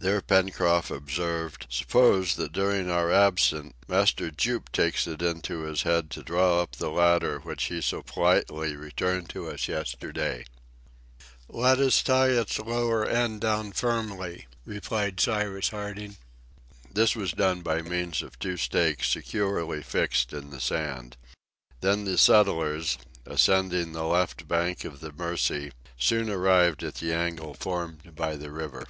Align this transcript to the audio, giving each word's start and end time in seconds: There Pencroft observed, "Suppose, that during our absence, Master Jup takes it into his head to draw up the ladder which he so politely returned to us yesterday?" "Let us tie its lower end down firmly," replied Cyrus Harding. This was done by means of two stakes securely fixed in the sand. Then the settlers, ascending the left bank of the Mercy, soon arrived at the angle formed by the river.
There 0.00 0.20
Pencroft 0.20 0.90
observed, 0.90 1.68
"Suppose, 1.70 2.34
that 2.34 2.50
during 2.50 2.90
our 2.90 3.12
absence, 3.12 3.72
Master 3.86 4.28
Jup 4.32 4.72
takes 4.72 5.06
it 5.06 5.22
into 5.22 5.60
his 5.60 5.82
head 5.82 6.10
to 6.10 6.24
draw 6.24 6.60
up 6.60 6.74
the 6.74 6.90
ladder 6.90 7.38
which 7.38 7.66
he 7.66 7.80
so 7.80 8.02
politely 8.02 8.74
returned 8.74 9.28
to 9.30 9.48
us 9.48 9.68
yesterday?" 9.68 10.44
"Let 11.48 11.78
us 11.78 12.02
tie 12.02 12.30
its 12.30 12.58
lower 12.58 13.06
end 13.06 13.42
down 13.42 13.70
firmly," 13.70 14.48
replied 14.64 15.20
Cyrus 15.20 15.68
Harding. 15.68 16.16
This 16.92 17.14
was 17.14 17.30
done 17.30 17.62
by 17.62 17.80
means 17.80 18.22
of 18.22 18.40
two 18.40 18.56
stakes 18.56 19.08
securely 19.08 19.84
fixed 19.84 20.32
in 20.32 20.50
the 20.50 20.58
sand. 20.60 21.16
Then 21.80 22.06
the 22.06 22.18
settlers, 22.18 22.98
ascending 23.24 23.92
the 23.92 24.02
left 24.02 24.48
bank 24.48 24.84
of 24.84 24.98
the 24.98 25.12
Mercy, 25.12 25.70
soon 25.96 26.28
arrived 26.28 26.82
at 26.82 26.96
the 26.96 27.12
angle 27.12 27.54
formed 27.54 28.16
by 28.16 28.34
the 28.34 28.50
river. 28.50 28.88